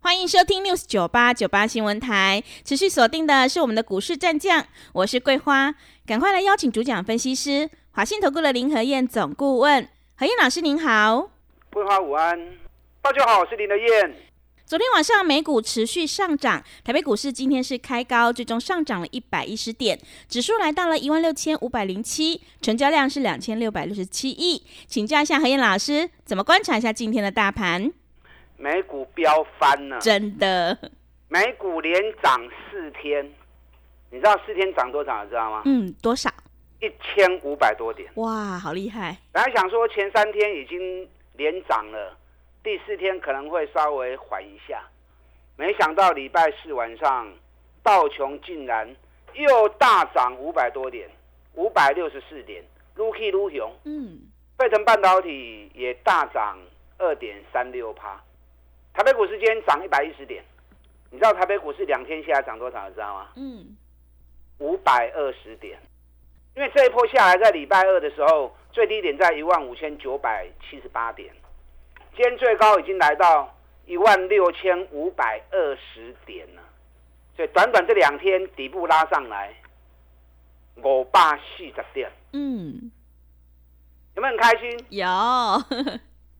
[0.00, 5.74] 欢迎收听 News 九八九八新闻台，持续锁定的是我们的股市战将，我是桂花，
[6.06, 11.30] 赶快来邀请主讲分析师华信投顾的林和燕总顾问，何燕老师您好，
[11.72, 12.38] 桂花午安，
[13.02, 14.14] 大家好，我是林和燕。
[14.64, 27.92] 昨天晚上美股持续上涨，台北股市今天是开高，最终上涨了一百一十点，指数来到了一万六千五百零七，成交量是两千六百六十七亿，请教一下何燕老师，怎么观察一下今天的大盘？
[28.58, 30.76] 美股飙翻了，真的。
[31.28, 32.36] 美股连涨
[32.70, 33.24] 四天，
[34.10, 35.24] 你知道四天涨多少？
[35.26, 35.62] 知道吗？
[35.64, 36.28] 嗯，多少？
[36.80, 38.10] 一千五百多点。
[38.16, 39.16] 哇，好厉害！
[39.32, 42.16] 本来想说前三天已经连涨了，
[42.62, 44.82] 第四天可能会稍微缓一下，
[45.56, 47.32] 没想到礼拜四晚上
[47.82, 48.88] 道琼竟然
[49.34, 51.08] 又大涨五百多点，
[51.54, 52.64] 五百六十四点，
[52.96, 53.72] 撸 K 撸熊。
[53.84, 54.18] 嗯，
[54.56, 56.58] 费城半导体也大涨
[56.98, 58.20] 二点三六趴。
[58.98, 60.42] 台北股市今天涨一百一十点，
[61.12, 62.88] 你知道台北股市两天下来涨多少？
[62.88, 63.28] 你知道吗？
[63.36, 63.76] 嗯，
[64.58, 65.78] 五百二十点。
[66.56, 71.32] 因为这一波下来，在礼拜二的时候，最低点在一万五千九百七十八点，
[72.16, 76.62] 今天最高已经来到一万六千五百二十点了。
[77.36, 79.54] 所以短短这两天底部拉上来，
[80.82, 82.10] 五百四十点。
[82.32, 82.90] 嗯，
[84.16, 84.86] 有没有很开心？
[84.88, 85.06] 有。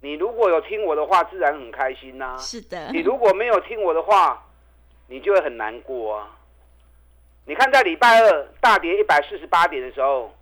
[0.01, 2.37] 你如果有听我的话，自然很开心呐。
[2.39, 2.91] 是的。
[2.93, 4.47] 你如果没有听我的话，
[5.09, 6.37] 你就会很难过啊。
[7.47, 10.33] 你看，在礼拜二大跌一百四十八点的时候，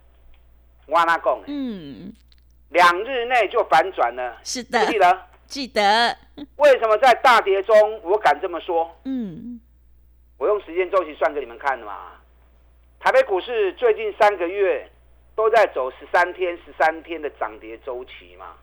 [0.87, 2.13] 我那贡，嗯，
[2.71, 4.39] 两日内就反转了。
[4.45, 4.85] 是的。
[4.87, 5.19] 记得？
[5.47, 6.17] 记得。
[6.57, 8.95] 为什么在大跌中我敢这么说？
[9.05, 9.61] 嗯。
[10.37, 12.13] 我用时间周期算给你们看的嘛。
[13.01, 14.87] 台北股市最近三个月
[15.35, 18.55] 都在走十三天、十三天的涨跌周期嘛。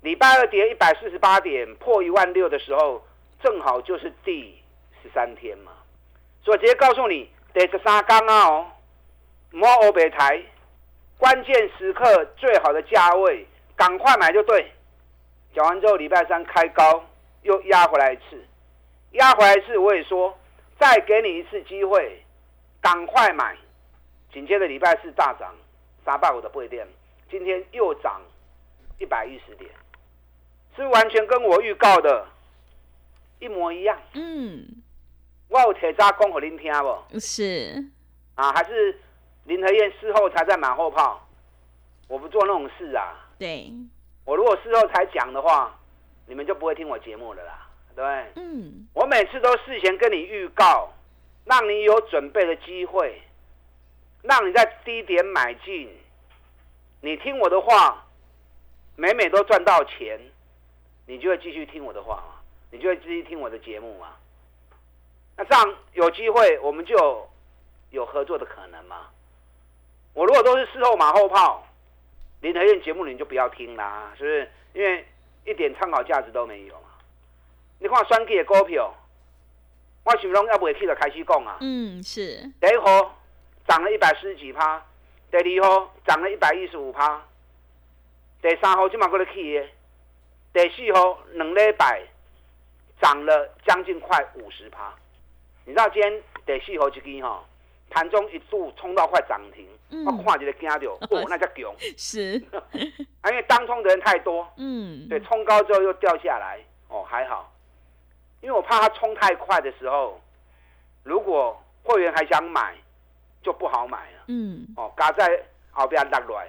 [0.00, 3.04] 礼拜二跌一百四十八点，破一万六的时候，
[3.42, 4.56] 正好就是第
[5.02, 5.72] 十三天嘛。
[6.44, 8.66] 所以直接告诉你，第十三天啊哦，
[9.50, 10.40] 摸欧北台，
[11.18, 13.44] 关键时刻最好的价位，
[13.74, 14.72] 赶快买就对。
[15.52, 17.04] 讲完之后，礼拜三开高
[17.42, 18.40] 又压回来一次，
[19.12, 20.38] 压回来一次我也说，
[20.78, 22.22] 再给你一次机会，
[22.80, 23.56] 赶快买。
[24.32, 25.52] 紧接着礼拜四大涨，
[26.04, 26.86] 三百五的不电，
[27.28, 28.22] 今天又涨
[29.00, 29.68] 一百一十点。
[30.82, 32.26] 是完全跟我预告的
[33.40, 33.98] 一模一样。
[34.14, 34.64] 嗯，
[35.48, 37.18] 我有铁渣讲给您听不？
[37.18, 37.84] 是
[38.36, 38.98] 啊，还是
[39.44, 41.28] 林和燕事后才在马后炮？
[42.06, 43.28] 我不做那种事啊。
[43.38, 43.72] 对，
[44.24, 45.76] 我如果事后才讲的话，
[46.26, 48.04] 你们就不会听我节目了啦，对？
[48.36, 50.92] 嗯，我每次都事前跟你预告，
[51.44, 53.20] 让你有准备的机会，
[54.22, 55.90] 让你在低点买进。
[57.00, 58.04] 你听我的话，
[58.96, 60.20] 每每都赚到钱。
[61.08, 62.34] 你就会继续听我的话嘛，
[62.70, 64.08] 你就会继续听我的节目嘛。
[65.38, 67.26] 那这样有机会，我们就
[67.90, 69.06] 有合作的可能嘛。
[70.12, 71.66] 我如果都是事后马后炮，
[72.42, 74.50] 林和燕节目你就不要听啦，是不是？
[74.74, 75.06] 因为
[75.46, 76.90] 一点参考价值都没有嘛。
[77.78, 78.94] 你看双 K 的股票，
[80.04, 81.56] 我想拢要不会去的开始讲啊。
[81.62, 82.42] 嗯，是。
[82.60, 83.18] 第一号
[83.66, 84.84] 涨了一百四十几趴，
[85.30, 87.22] 第二号涨了一百一十五趴，
[88.42, 89.66] 第三号就马过来去的。
[90.58, 92.02] 第四号两礼拜
[93.00, 94.92] 涨了将近快五十趴，
[95.64, 97.44] 你知道今天第四号这支哈
[97.90, 99.64] 盘中一度冲到快涨停，
[100.04, 101.72] 我看就个惊到，哦，那叫囧。
[101.96, 102.32] 是，
[102.72, 106.58] 因为当冲的人太多，嗯，对，冲高之后又掉下来，
[106.88, 107.52] 哦，还好，
[108.40, 110.20] 因为我怕它冲太快的时候，
[111.04, 112.74] 如果会员还想买，
[113.44, 115.40] 就不好买了，嗯，哦，嘎在
[115.70, 116.48] 后边落来，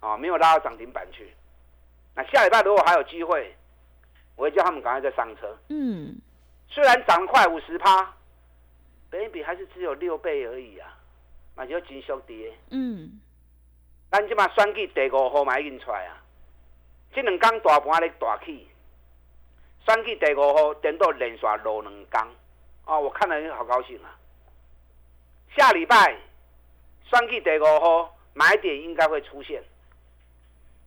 [0.00, 1.32] 哦，没有拉到涨停板去。
[2.16, 3.54] 那下礼拜如果还有机会，
[4.36, 5.56] 我会叫他们赶快再上车。
[5.68, 6.16] 嗯，
[6.68, 8.14] 虽然涨快五十趴，
[9.10, 10.96] 本比还是只有六倍而已啊，
[11.56, 12.52] 那就真缩跌。
[12.70, 13.20] 嗯，
[14.10, 16.22] 咱即马选举第五号嘛已经出来啊，
[17.12, 18.68] 这两天大盘咧大起，
[19.86, 22.26] 选举第五号等到连续落两天，
[22.86, 24.16] 哦，我看了好高兴啊。
[25.56, 26.16] 下礼拜
[27.04, 29.62] 选举第五号买点应该会出现。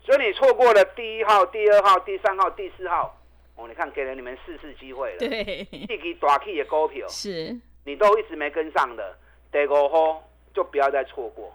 [0.08, 3.14] 所以你错过了第一号、第二号、第三号、第四号，
[3.58, 5.18] 哦，你看给了你们四次机会了。
[5.18, 9.18] 对，一支大 K 的股票是，你都一直没跟上的，
[9.52, 10.24] 第五号
[10.54, 11.54] 就不要再错过。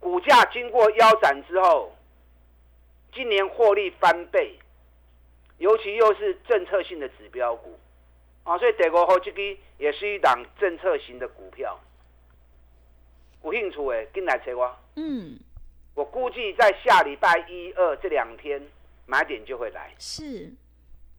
[0.00, 1.94] 股价经过腰斩之后，
[3.14, 4.58] 今年获利翻倍，
[5.58, 7.78] 尤其又是政策性的指标股
[8.42, 9.40] 啊，所以德国后这个
[9.78, 11.78] 也是一档政策型的股票。
[13.44, 14.76] 有兴趣的，进来找我。
[14.96, 15.38] 嗯，
[15.94, 18.60] 我估计在下礼拜一二这两天
[19.06, 19.92] 买点就会来。
[19.98, 20.52] 是。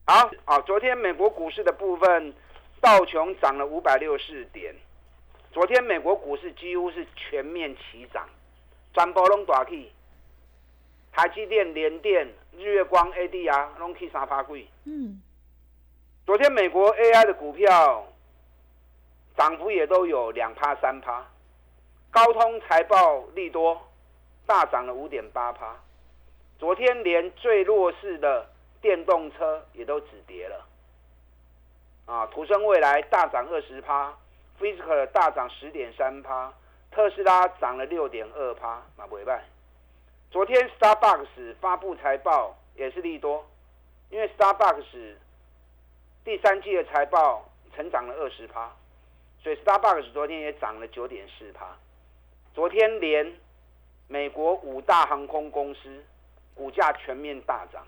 [0.06, 2.32] 好，好，昨天美国股市的部分，
[2.80, 4.74] 道琼涨了五百六十四点。
[5.52, 8.28] 昨天美国股市几乎是全面齐涨。
[8.94, 9.92] 全部拢大起，
[11.12, 12.26] 台积电、联电、
[12.56, 14.66] 日月光、ADR 拢起三趴贵。
[14.84, 15.20] 嗯，
[16.24, 18.06] 昨天美国 AI 的股票
[19.36, 21.26] 涨幅也都有两趴、三趴。
[22.10, 23.78] 高通财报利多，
[24.46, 25.76] 大涨了五点八趴。
[26.58, 28.46] 昨天连最弱势的
[28.80, 30.66] 电动车也都止跌了。
[32.06, 34.14] 啊，图生未来大涨二十趴
[34.56, 36.52] f i s i c a l 大涨十点三趴。
[36.92, 39.44] 特斯拉涨了六点二趴，马不败。
[40.30, 43.44] 昨天 Starbucks 发布财报也是利多，
[44.08, 45.16] 因为 Starbucks
[46.24, 47.44] 第三季的财报
[47.74, 48.72] 成长了二十趴，
[49.42, 51.76] 所以 Starbucks 昨天也涨了九点四趴。
[52.54, 53.30] 昨天连
[54.08, 56.04] 美国五大航空公司
[56.54, 57.86] 股价全面大涨，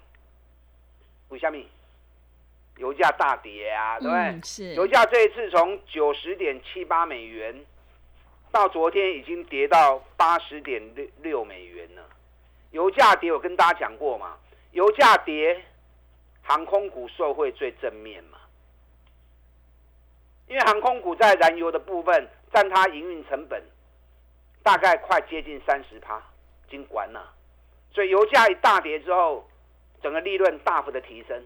[1.28, 1.58] 为什么？
[2.76, 4.40] 油价大跌啊，对不对？
[4.44, 4.74] 是。
[4.74, 7.64] 油价这一次从九十点七八美元。
[8.50, 12.02] 到昨天已经跌到八十点六六美元了，
[12.70, 14.38] 油价跌我跟大家讲过嘛，
[14.72, 15.62] 油价跌，
[16.40, 18.38] 航空股受惠最正面嘛，
[20.46, 23.62] 因为航空股在燃油的部分占它营运成本
[24.62, 26.18] 大概快接近三十趴，
[26.66, 27.32] 已经关了，
[27.92, 29.48] 所以油价一大跌之后，
[30.02, 31.44] 整个利润大幅的提升，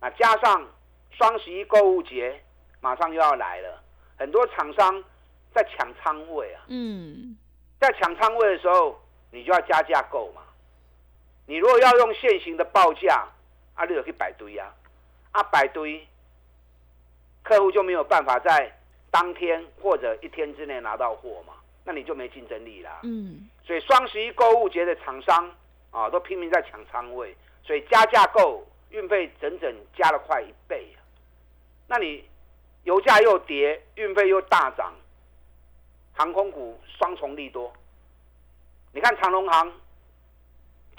[0.00, 0.66] 啊，加上
[1.10, 2.40] 双十一购物节
[2.80, 3.82] 马上又要来了，
[4.16, 5.04] 很多厂商。
[5.50, 6.62] 在抢仓位啊！
[6.68, 7.34] 嗯，
[7.80, 9.00] 在抢仓位的时候，
[9.32, 10.42] 你就要加价购嘛。
[11.46, 13.26] 你如果要用现行的报价，
[13.74, 14.72] 啊，你就去摆堆啊，
[15.32, 16.06] 啊，摆堆，
[17.42, 18.70] 客户就没有办法在
[19.10, 21.54] 当天或者一天之内拿到货嘛，
[21.88, 23.00] 那你就没竞争力啦。
[23.02, 25.50] 嗯，所以双十一购物节的厂商
[25.90, 31.00] 啊，都拼命在抢仓位，所以加价购，运费整整加了快一倍啊。
[31.86, 32.22] 那你
[32.84, 34.92] 油价又跌，运费又大涨。
[36.12, 37.72] 航空股双重利多，
[38.92, 39.72] 你看长龙航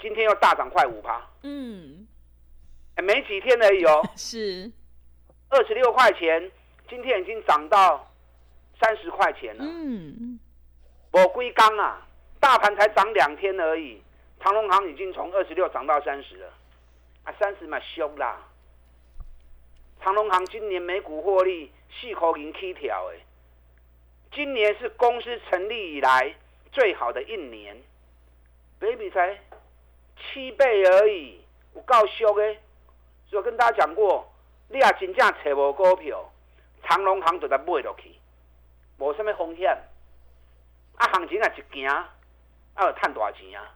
[0.00, 2.08] 今天又大涨快五趴，嗯，
[2.96, 4.72] 没几天而已哦， 是
[5.50, 6.50] 二十六块钱，
[6.88, 8.10] 今天已经涨到
[8.80, 10.40] 三十块钱了，嗯，
[11.12, 12.06] 我归刚啊，
[12.38, 14.00] 大盘才涨两天而已，
[14.40, 16.52] 长隆行已经从二十六涨到三十了，
[17.24, 18.40] 啊，三十嘛凶啦，
[20.02, 23.20] 长隆行今年每股获利四块零七条诶。
[24.32, 26.32] 今年是公司成立以来
[26.70, 27.76] 最好的一年
[28.78, 29.36] ，baby 才
[30.16, 31.40] 七倍而已，
[31.72, 32.56] 我告诉的。
[33.28, 34.32] 所以跟大家讲过，
[34.68, 36.30] 你啊真正找无股票，
[36.84, 38.12] 长隆行就得买落去，
[38.98, 39.76] 无什么风险。
[41.00, 43.74] 啊，行情啊一行，啊有赚大钱啊！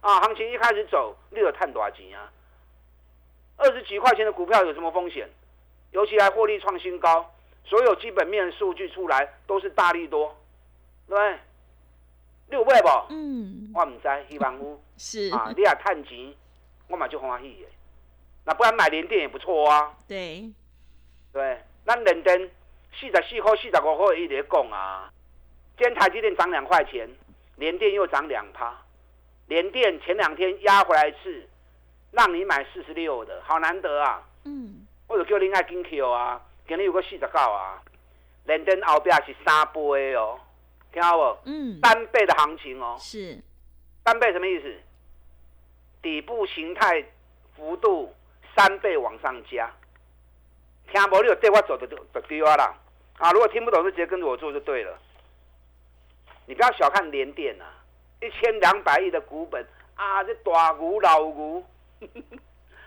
[0.00, 2.32] 啊，行情一开始走，你有赚大钱啊！
[3.58, 5.28] 二十几块钱的股票有什么风险？
[5.90, 7.30] 尤其还获利创新高。
[7.64, 10.34] 所有基本面数据出来都是大力多，
[11.06, 11.38] 对不对？
[12.48, 12.88] 六倍不？
[13.10, 16.34] 嗯，我唔知，希望有 是啊，你也探钱，
[16.88, 17.68] 我嘛就欢喜的。
[18.44, 19.94] 那不然买联电也不错啊。
[20.08, 20.50] 对，
[21.32, 22.50] 对，咱联电
[22.98, 25.12] 四十四块、四十五块一直讲啊。
[25.76, 27.08] 今天台积电涨两块钱，
[27.56, 28.76] 联电又涨两趴。
[29.48, 31.48] 联电前两天压回来一次，
[32.10, 34.22] 让你买四十六的，好难得啊。
[34.44, 36.40] 嗯，或者叫你爱金 Q 啊。
[36.68, 37.82] 今日有个四十九啊，
[38.44, 40.38] 连登后边是三倍哦，
[40.92, 41.38] 听好不？
[41.50, 42.96] 嗯，三倍的行情哦。
[42.98, 43.38] 是，
[44.04, 44.74] 三倍什么意思？
[46.00, 47.04] 底部形态
[47.56, 48.14] 幅度
[48.54, 49.70] 三倍往上加。
[50.92, 51.20] 听不？
[51.22, 52.74] 你有对我走的就就对啊啦。
[53.18, 54.98] 啊，如果听不懂就直接跟着我做就对了。
[56.46, 57.66] 你不要小看联电啊，
[58.20, 61.62] 一千两百亿的股本啊，这大牛老牛，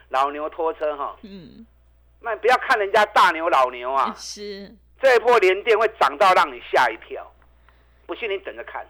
[0.10, 1.18] 老牛拖车哈。
[1.24, 1.66] 嗯。
[2.22, 7.32] 那不要看人家大牛老牛啊，是这一波连电会涨到让你吓一跳，
[8.08, 8.84] 不信你等着看，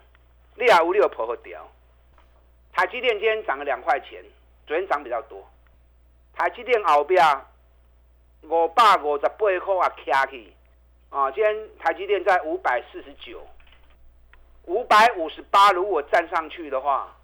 [0.54, 1.70] 你啊五六破和掉。
[2.72, 4.24] 台积电今天涨了两块钱，
[4.66, 5.46] 昨天涨比较多。
[6.34, 7.22] 台积电后边
[8.42, 10.52] 五百五十八块啊，卡起
[11.10, 13.46] 啊，今天台积电在五百四十九，
[14.66, 17.16] 五百五十八如果站上去的话，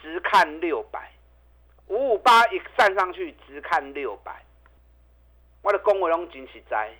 [0.00, 1.10] 直看六百，
[1.88, 4.42] 五五八一站上去直看六百。
[5.62, 6.92] 我的公文拢真实在，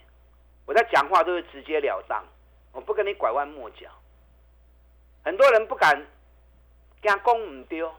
[0.66, 2.24] 我在讲话都是直截了当，
[2.72, 3.88] 我不跟你拐弯抹角。
[5.22, 6.06] 很多人不敢
[7.02, 7.92] 跟公唔丢，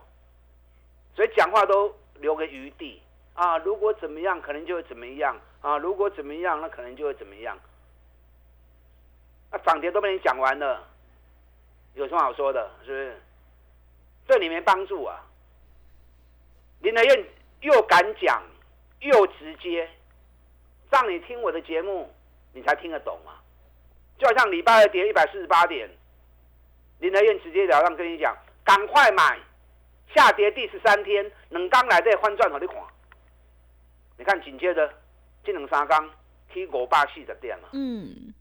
[1.14, 3.00] 所以讲话都留个余地
[3.34, 3.58] 啊。
[3.58, 5.78] 如果怎么样，可能就会怎么样啊。
[5.78, 7.56] 如果怎么样，那可能就会怎么样。
[9.50, 10.87] 那涨跌都被你讲完了，
[11.94, 12.70] 有什么好说的？
[12.84, 13.22] 是不是？
[14.26, 15.24] 对你没帮助啊。
[16.80, 17.24] 林德燕
[17.60, 18.42] 又敢讲，
[19.00, 19.88] 又直接，
[20.90, 22.12] 让你听我的节目，
[22.52, 23.32] 你才听得懂嘛。
[24.18, 25.88] 就好像礼拜二跌一百四十八点，
[26.98, 29.38] 林德燕直截了当跟你讲，赶快买，
[30.14, 32.76] 下跌第十三天，冷刚来这翻转好你看。
[34.18, 34.92] 你看紧接着，
[35.44, 36.10] 这两三刚
[36.52, 37.68] T 五百四十点嘛。
[37.72, 38.34] 嗯。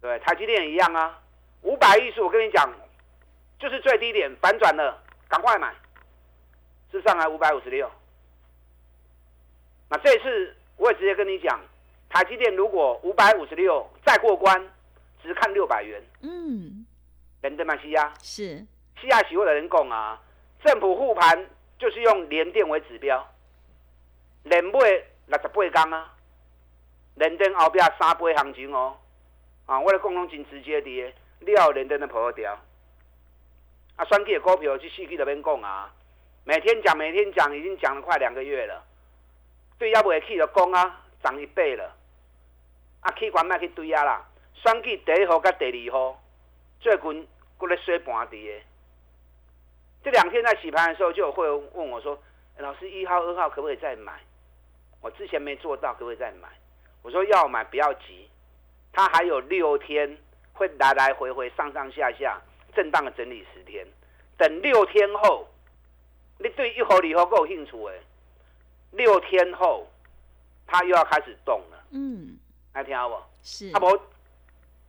[0.00, 1.20] 对，台积电一样啊，
[1.64, 2.72] 五百一十，我跟你讲，
[3.58, 5.74] 就是最低点反转了，赶快买。
[6.90, 7.90] 是上来五百五十六。
[9.90, 11.60] 那这次我也直接跟你讲，
[12.08, 14.70] 台积电如果五百五十六再过关。
[15.26, 16.84] 只看六百元，嗯，
[17.40, 18.58] 人的嘛西亚是
[19.00, 20.20] 西亚喜欢的人讲啊，
[20.62, 21.46] 政府护盘
[21.78, 23.26] 就是用联电为指标，
[24.42, 24.70] 连买
[25.28, 26.12] 六十八缸啊，
[27.14, 28.98] 联电后边三倍行情哦，
[29.64, 31.14] 啊，我的共同真直接的，
[31.44, 32.58] 料联电的破掉，
[33.96, 35.92] 啊，双 K 的股票去四 K 那边讲啊，
[36.44, 38.84] 每天讲每天讲，已经讲了快两个月了，
[39.78, 41.94] 对要不会去的讲啊，涨一倍了，
[43.00, 44.24] 啊，去管卖去堆啊啦。
[44.54, 46.22] 选举第一号跟第二号，
[46.80, 48.62] 最近过来洗盘的。
[50.02, 52.18] 这两天在洗盘的时候，就有会问我说
[52.58, 54.20] ：“老师，一号、二号可不可以再买？
[55.00, 56.48] 我之前没做到，可不可以再买？”
[57.02, 58.28] 我说：“要买不要急，
[58.92, 60.16] 它还有六天
[60.54, 62.40] 会来来回回、上上下下
[62.74, 63.86] 震荡的整理十天。
[64.38, 65.46] 等六天后，
[66.38, 68.00] 你对一号、二号够兴趣诶？
[68.92, 69.86] 六天后，
[70.66, 71.84] 它又要开始动了。
[71.90, 72.38] 嗯，
[72.72, 73.16] 来听好不？
[73.42, 73.70] 是。
[73.74, 74.00] 啊无。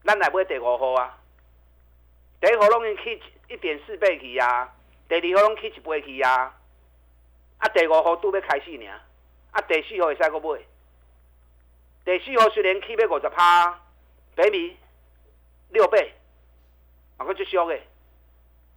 [0.03, 1.17] 咱来买第五号啊，
[2.39, 4.71] 第一号拢已经起一点四倍去啊，
[5.09, 6.55] 第二号拢起一倍去啊，
[7.57, 8.85] 啊第五号拄要开始呢，
[9.49, 10.61] 啊第四号会使阁买，
[12.05, 13.81] 第四号虽然起要五十趴，
[14.35, 14.77] 百米
[15.75, 16.13] 六倍，
[17.17, 17.77] 啊，佫足俗的，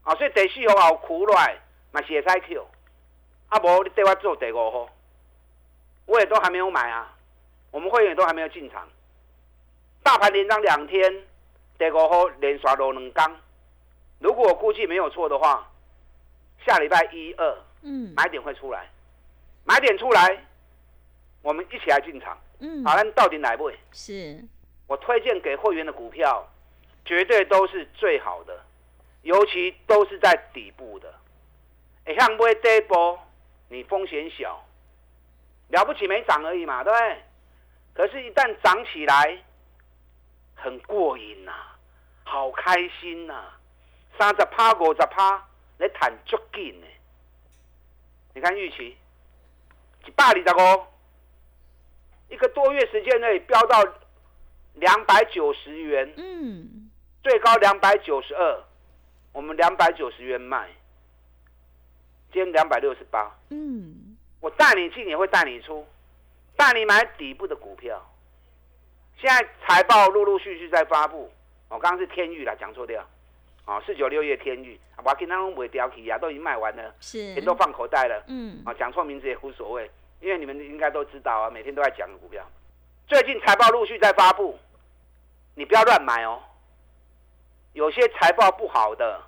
[0.02, 1.56] 啊，所以第四号后苦来
[1.92, 2.60] 嘛是会使
[3.48, 4.90] 啊无你带我做第五号，
[6.06, 7.16] 我也都还没有买啊，
[7.70, 8.86] 我们会员都还没有进场。
[10.02, 11.24] 大盘连涨两天，
[11.78, 13.36] 第五号连刷落两缸。
[14.18, 15.70] 如果我估计没有错的话，
[16.66, 18.90] 下礼拜一二，嗯，买点会出来，
[19.64, 20.44] 买点出来，
[21.42, 22.36] 我们一起来进场。
[22.58, 23.78] 嗯，好，那到底哪位？
[23.92, 24.42] 是
[24.88, 26.44] 我推荐给会员的股票，
[27.08, 28.62] 绝对都是最好的，
[29.22, 31.14] 尤其都是在底部的。
[32.04, 33.18] 哎，像买这波，
[33.70, 34.62] 你风险小，
[35.68, 37.22] 了不起没涨而已嘛，对不对？
[37.94, 39.38] 可是，一旦涨起来，
[40.54, 41.52] 很过瘾呐，
[42.24, 43.54] 好开心呐！
[44.18, 45.48] 三十趴、五十趴，
[45.78, 46.86] 你谈足劲呢。
[48.34, 48.96] 你看预期
[50.06, 50.86] 一百二十五，
[52.28, 53.82] 一个多月时间内飙到
[54.74, 56.87] 两百九十元，嗯，
[57.22, 58.64] 最高两百九十二，
[59.32, 60.68] 我们两百九十元卖，
[62.32, 65.86] 今天两百六十八，嗯，我带你进也会带你出，
[66.56, 68.00] 带你买底部的股票。
[69.20, 71.30] 现在财报陆陆续续在发布，
[71.68, 73.04] 我刚刚是天域啦，讲错掉，
[73.66, 82.48] 哦，四九六月天域，我跟他们尾掉起啊，都已经卖完了，是，钱都放口袋了，嗯，啊，讲错名字也无所谓，因为你们应该都知道啊，每天都在讲股票，
[83.08, 84.56] 最近财报陆续在发布，
[85.56, 86.40] 你不要乱买哦，
[87.72, 89.22] 有些财报不好的，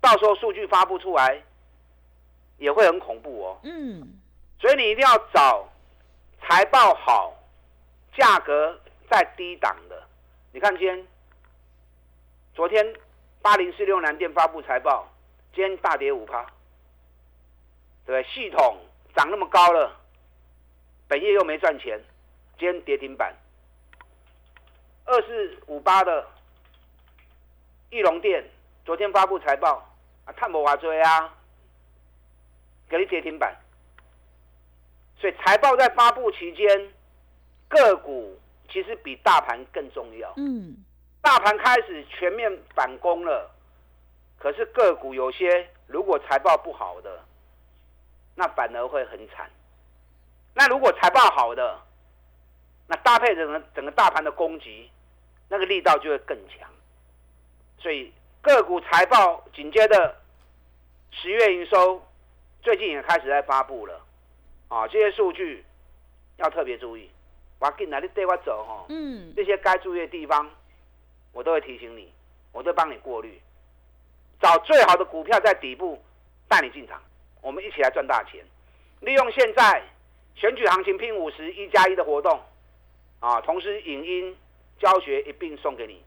[0.00, 1.42] 到时候数据发布出来，
[2.58, 4.06] 也会很恐怖哦，嗯，
[4.60, 5.68] 所以你一定要找
[6.42, 7.34] 财报好，
[8.16, 8.78] 价格。
[9.10, 10.02] 在低档的，
[10.52, 11.06] 你看今天，
[12.52, 12.94] 昨天
[13.40, 15.08] 八零四六南电发布财报，
[15.54, 16.42] 今天大跌五趴，
[18.04, 18.24] 对不对？
[18.24, 18.76] 系统
[19.16, 19.98] 涨那么高了，
[21.08, 21.98] 本业又没赚钱，
[22.58, 23.34] 今天跌停板。
[25.06, 26.28] 二四五八的
[27.90, 28.44] 翼龙电
[28.84, 29.86] 昨天发布财报
[30.24, 31.34] 啊，探博华追啊，
[32.88, 33.56] 给你跌停板。
[35.18, 36.92] 所以财报在发布期间，
[37.68, 38.38] 个股。
[38.70, 40.30] 其实比大盘更重要。
[40.36, 40.76] 嗯，
[41.22, 43.50] 大盘开始全面反攻了，
[44.38, 47.24] 可是个股有些如果财报不好的，
[48.34, 49.50] 那反而会很惨。
[50.52, 51.80] 那如果财报好的，
[52.86, 54.90] 那搭配整个整个大盘的攻击，
[55.48, 56.68] 那个力道就会更强。
[57.78, 60.16] 所以个股财报紧接着
[61.10, 62.02] 十月营收，
[62.62, 64.00] 最近也开始在发布了，
[64.68, 65.64] 啊，这些数据
[66.36, 67.10] 要特别注意。
[67.60, 68.86] 我进来，你带我走哈。
[68.88, 70.48] 嗯，这些该注意的地方，
[71.32, 72.12] 我都会提醒你，
[72.52, 73.40] 我都帮你过滤。
[74.40, 76.00] 找最好的股票在底部
[76.46, 77.02] 带你进场，
[77.40, 78.44] 我们一起来赚大钱。
[79.00, 79.82] 利用现在
[80.36, 82.40] 选举行情拼五十一加一的活动
[83.18, 84.36] 啊，同时影音
[84.78, 86.00] 教学一并送给你，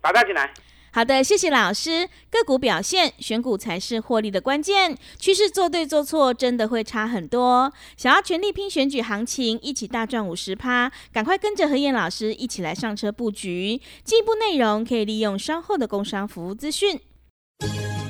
[0.00, 0.52] 打单进来。
[0.94, 2.08] 好的，谢谢老师。
[2.30, 4.96] 个股表现，选股才是获利的关键。
[5.18, 7.72] 趋势做对做错，真的会差很多。
[7.96, 13.82] 想要全力拼选举行情，一起大赚五十趴，赶快跟着何燕老师一起来上车布局。
[14.04, 17.00] 进一步内容可以利用稍后的工商服务资讯。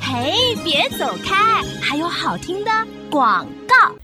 [0.03, 2.71] 嘿，别走开，还有好听的
[3.11, 3.97] 广告。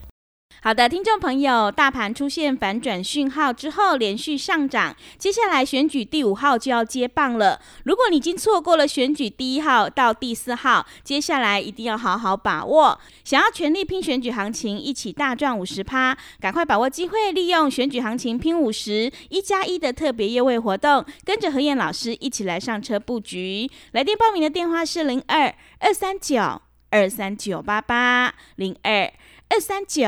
[0.62, 4.94] 好的，听众朋友，大盘出现反转讯号之后，连续上涨。
[5.16, 7.58] 接下来选举第五号就要接棒了。
[7.84, 13.00] 如果你已经错过了选举第一号到第四号，接下来一定要好好把握。
[13.24, 23.66] 想要全力拼选举行情，一起大赚五十趴，赶快把握机会，利用选举行情拼五十一加一的特别优惠活动，跟着何燕老师一起来上车布局。
[23.92, 29.10] 来电报名的电话是零二二三九二三九八八零二
[29.48, 30.04] 二三九。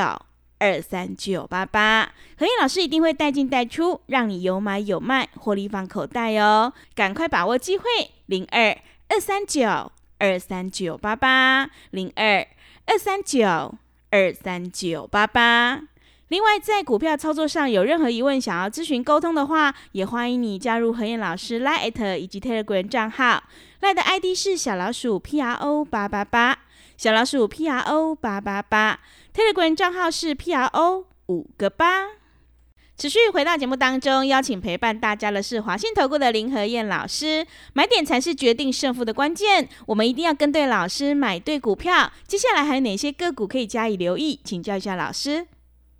[0.63, 6.71] 二三九八八，何燕老师一定会带进带出，让你有买有卖，获利放口袋哦！
[6.95, 7.83] 赶快把握机会，
[8.27, 8.77] 零二
[9.09, 12.47] 二三九二三九八八，零二
[12.85, 13.75] 二三九
[14.09, 15.81] 二三九八八。
[16.29, 23.43] 另外，在股票操作上有任何疑问，想要咨询沟通的话，也欢迎你加入何燕老师 Line 以及 Telegram 账号
[23.83, 26.59] ，Line 的 ID 是小老鼠 P R O 八八八。
[26.95, 29.01] 小老鼠 P R O 八八八
[29.35, 32.11] ，Telegram 账号是 P R O 五个八。
[32.95, 37.45] 持续回到节目当中，邀请陪伴大家的是华信投顾的林和燕老师。
[37.73, 42.09] 买点才是决定胜负的关键，我们一定要跟对老师，买对股票。
[42.25, 44.39] 接下来还有哪些个股可以加以留意？
[44.45, 45.45] 请教一下老师。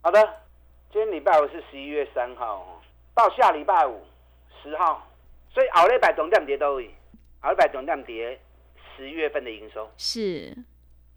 [0.01, 0.23] 好的，
[0.93, 2.81] 今天礼拜五是十一月三号，
[3.13, 3.99] 到下礼拜五
[4.61, 5.05] 十号，
[5.53, 6.95] 所以后礼拜总量跌都会，
[7.43, 8.39] 后礼拜总量跌
[8.95, 9.89] 十月份的营收。
[9.97, 10.55] 是。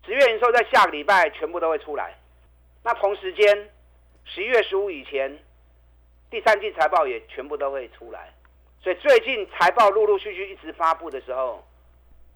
[0.04, 2.14] 十月营收在下个礼拜全部都会出来，
[2.84, 3.70] 那同时间
[4.24, 5.36] 十一月十五以前，
[6.30, 8.32] 第三季财报也全部都会出来，
[8.80, 11.66] 所以最近财报陆陆续续一直发布的时候，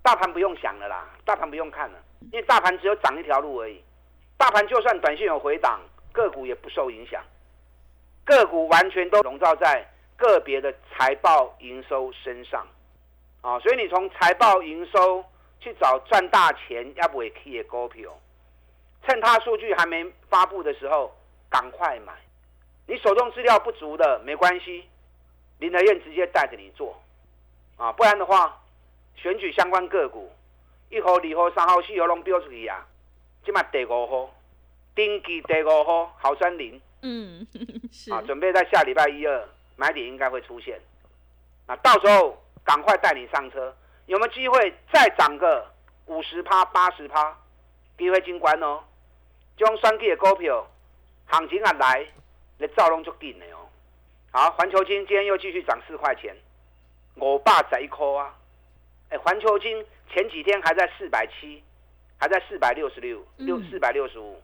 [0.03, 1.99] 大盘不用想了啦，大盘不用看了，
[2.33, 3.81] 因为大盘只有涨一条路而已，
[4.37, 5.81] 大盘就算短线有回档，
[6.13, 7.23] 个股也不受影响，
[8.25, 12.67] 个股完全都笼罩在个别的财报营收身上，
[13.43, 15.25] 啊，所以你从财报营收。
[15.63, 18.19] 去找赚大钱要不会 key 的股票，
[19.05, 21.15] 趁它数据还没发布的时候
[21.51, 22.15] 赶快买。
[22.87, 24.87] 你手中资料不足的没关系，
[25.59, 26.99] 林德燕直接带着你做
[27.77, 28.59] 啊，不然的话
[29.15, 30.33] 选举相关个股
[30.89, 32.87] 一号、二号、三号、四号拢标出去啊，
[33.45, 34.35] 起码第五号，
[34.95, 37.47] 定期第五号好山林，嗯，
[37.93, 40.81] 是啊，准备在下礼拜一二买点应该会出现，
[41.67, 43.75] 那到时候赶快带你上车。
[44.07, 45.71] 有没有机会再涨个
[46.07, 47.37] 五十趴、八十趴？
[47.97, 48.81] 机会金关哦，
[49.57, 50.67] 这种双 K 的股票
[51.27, 52.07] 行情啊来，
[52.59, 53.69] 你造龙就紧的哦。
[54.33, 56.35] 好，环球金今天又继续涨四块钱，
[57.17, 58.35] 我爸在一颗啊。
[59.11, 61.63] 哎，环球金前几天还在四百七，
[62.17, 64.41] 还在四百六十六、六四百六十五，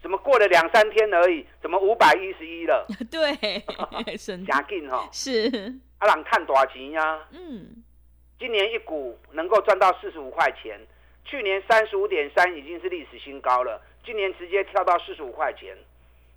[0.00, 2.86] 怎么过了两三天而已，怎么五百一十一了？
[3.10, 3.34] 对，
[4.46, 5.08] 加劲哈。
[5.10, 7.26] 是，阿人看多少钱呀？
[7.30, 7.82] 嗯。
[8.38, 10.78] 今年一股能够赚到四十五块钱，
[11.24, 13.80] 去年三十五点三已经是历史新高了。
[14.04, 15.76] 今年直接跳到四十五块钱，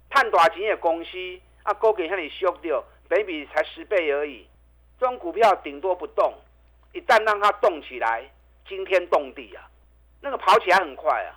[0.10, 1.18] 探大钱的公司
[1.64, 4.48] 啊，高给向你修掉，北比才十倍而已。
[5.00, 6.34] 这种股票顶多不动，
[6.94, 8.30] 一旦让它动起来，
[8.68, 9.70] 惊天动地啊！
[10.22, 11.36] 那个跑起来很快啊！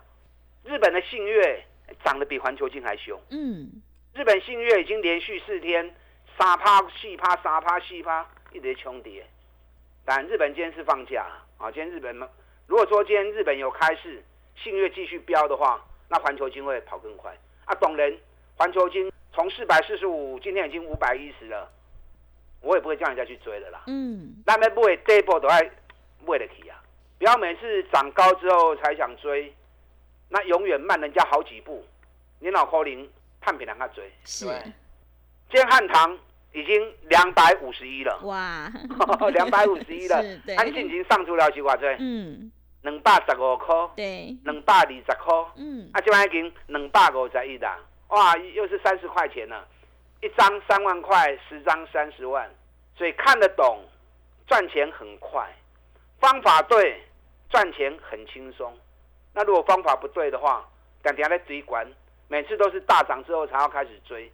[0.65, 1.63] 日本的信越
[2.05, 3.21] 涨得比环球金还凶。
[3.31, 3.83] 嗯，
[4.15, 5.95] 日本信越已经连续四天
[6.39, 9.27] 三趴、四趴、三趴、四趴，一直冲跌。
[10.05, 11.27] 但日本今天是放假
[11.59, 11.71] 啊！
[11.71, 12.17] 今天日本
[12.67, 14.23] 如果说今天日本有开市，
[14.57, 17.33] 信越继续飙的话，那环球金会跑更快
[17.67, 17.75] 啊！
[17.77, 18.19] 懂人，
[18.57, 21.71] 环球金从四百四十五，今天已经五百一十了，
[22.61, 23.83] 我也不会叫人家去追的啦。
[23.87, 25.61] 嗯，那么不会这一波都爱
[26.27, 26.83] 为了起啊！
[27.19, 29.55] 不要每次涨高之后才想追，
[30.29, 31.87] 那永远慢人家好几步。
[32.41, 33.09] 你脑壳灵，
[33.41, 34.11] 判别人家追。
[34.25, 34.47] 是。
[35.53, 36.19] 今天汉唐。
[36.55, 38.71] 已经两百五十一了，哇，
[39.33, 40.23] 两百五十一了，
[40.55, 41.89] 安信已经上出了是偌多？
[41.99, 49.67] 嗯，两百十五块，对，两百二十块，嗯，啊，这边已经两百五十一啦，哇，又是三十块钱了，
[50.21, 52.47] 一张三万块，十张三十万，
[52.99, 53.81] 所以看得懂，
[54.47, 55.51] 赚钱很快，
[56.21, 57.03] 方法对，
[57.49, 58.71] 赚钱很轻松。
[59.33, 60.69] 那如果方法不对的话，
[61.03, 61.91] 等下在追管，
[62.29, 64.31] 每次都是大涨之后才要开始追。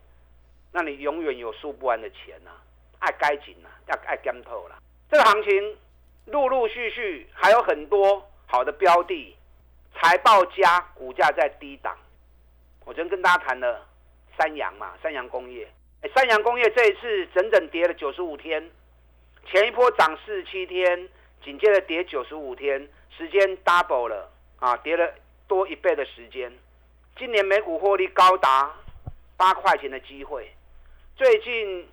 [0.72, 2.50] 那你永远有输不完的钱呐，
[2.98, 4.76] 爱该紧呐，要爱跟透了。
[5.10, 5.76] 这个行情
[6.26, 9.34] 陆陆续续还有很多好的标的，
[9.94, 11.96] 财报佳，股价在低档。
[12.84, 13.86] 我昨天跟大家谈了
[14.36, 15.66] 三洋嘛，三洋工业。
[16.02, 18.70] 哎，三洋工业这一次整整跌了九十五天，
[19.46, 21.08] 前一波涨四十七天，
[21.42, 25.12] 紧接着跌九十五天，时间 double 了啊，跌了
[25.46, 26.52] 多一倍的时间。
[27.16, 28.72] 今年每股获利高达
[29.36, 30.52] 八块钱的机会。
[31.18, 31.84] 最近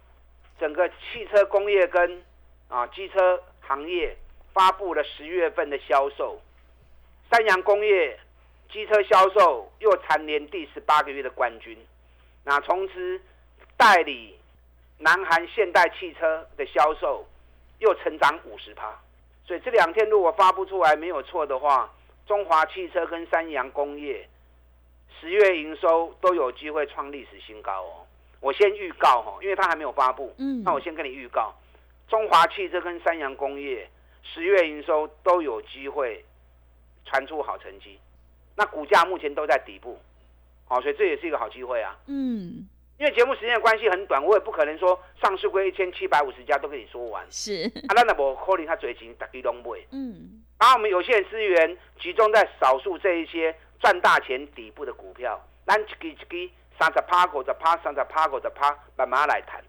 [0.59, 2.23] 整个汽车工业跟
[2.69, 4.15] 啊机车行业
[4.53, 6.39] 发布了十月份的销售，
[7.31, 8.19] 三洋工业
[8.71, 11.75] 机车销售又蝉联第十八个月的冠军。
[12.43, 13.19] 那从此
[13.75, 14.37] 代理
[14.99, 17.25] 南韩现代汽车的销售
[17.79, 18.93] 又成长五十趴。
[19.43, 21.91] 所以这两天如果发布出来没有错的话，
[22.27, 24.29] 中华汽车跟三洋工业
[25.19, 28.05] 十月营收都有机会创历史新高哦。
[28.39, 30.33] 我先预告哈，因为它还没有发布。
[30.37, 31.53] 嗯，那我先跟你预告，
[32.07, 33.89] 中华汽车跟三洋工业
[34.21, 36.23] 十月营收都有机会
[37.05, 37.99] 传出好成绩。
[38.55, 39.99] 那股价目前都在底部，
[40.67, 41.97] 好，所以这也是一个好机会啊。
[42.07, 42.67] 嗯，
[42.99, 47.25] 因为节目时间的关系很短，我也不可能说上市归一千七百五十家都跟你说完。
[47.29, 49.79] 是啊，那那我可能他嘴型大家拢买。
[49.91, 56.49] 嗯，然后我们有限资源集中在少数这一些赚大钱底部的股票，咱一支一支。
[56.79, 59.63] 三十趴股的趴，三十趴股的趴，慢慢来谈。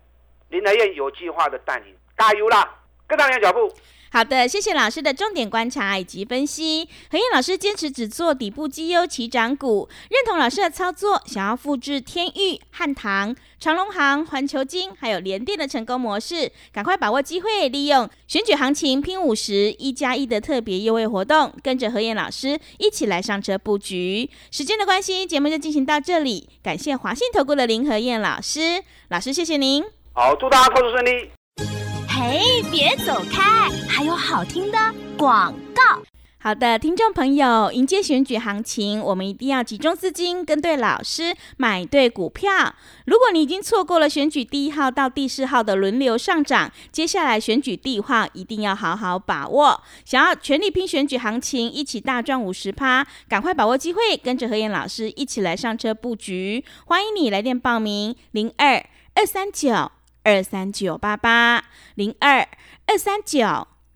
[0.48, 2.74] 林德燕有计划的带你，加油啦！
[3.06, 3.72] 跟上你的脚步。
[4.12, 6.88] 好的，谢谢老师的重点观察以及分析。
[7.10, 24.30] 何燕老师坚持只做底部绩优起涨股，认同老师的操作，想要复制天域、汉唐、长隆行、环球金还有联电的成功模式，赶快把握机会，利用选举行情拼五十一加一的特别优惠活动，跟着何燕老师一起来上车布局。
[24.50, 26.48] 时间的关系，节目就进行到这里。
[26.62, 29.84] 感谢华信投顾的林何燕老师，老师谢谢您。
[30.14, 31.85] 好，祝大家投资顺利。
[32.18, 33.68] 嘿，别走开！
[33.86, 34.78] 还有好听的
[35.18, 36.02] 广告。
[36.38, 42.74] 好的，听众朋友，迎接选举行情，我们一定要集中资金，跟对老师，买对股票。
[43.04, 49.82] 如果你已经错过了选举第一号到第四号的轮流上涨，接下来选举第一号一定要好好把握。
[50.06, 56.64] 想要全力拼选举行情，一起大赚五十趴，赶快把握机会，跟着何燕老师一起来上车布局。
[56.86, 58.82] 欢迎你来电报名：零二
[59.14, 59.92] 二三九。
[60.26, 61.62] 二三九八八
[61.94, 62.40] 零二
[62.86, 63.46] 二三九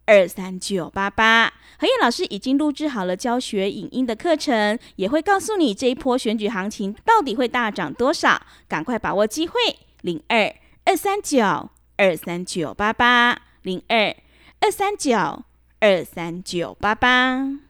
[0.06, 9.54] 二三九八八，何燕老师已经录制好了教学影音的课程，也会告诉你这一波选举行情到底会大涨多少，赶快把握机会。
[10.02, 14.14] 零二二三九二三九八八零二
[14.60, 15.42] 二三九
[15.80, 17.69] 二三九八八。